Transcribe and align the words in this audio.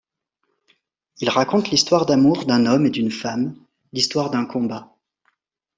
Il 1.19 1.29
raconte 1.29 1.69
l’histoire 1.69 2.07
d’amour 2.07 2.47
d’un 2.47 2.65
homme 2.65 2.87
et 2.87 2.89
d’une 2.89 3.11
femme, 3.11 3.55
l'histoire 3.93 4.31
d'un 4.31 4.47
combat. 4.47 4.91